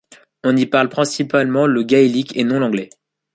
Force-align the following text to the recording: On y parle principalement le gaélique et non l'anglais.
On 0.43 0.57
y 0.57 0.65
parle 0.65 0.89
principalement 0.89 1.67
le 1.67 1.83
gaélique 1.83 2.35
et 2.35 2.43
non 2.43 2.59
l'anglais. 2.59 2.89